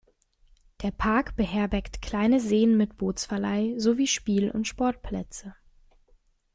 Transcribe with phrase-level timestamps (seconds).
[0.81, 5.53] Der Park beherbergt kleine Seen mit Bootsverleih sowie Spiel- und Sportplätze.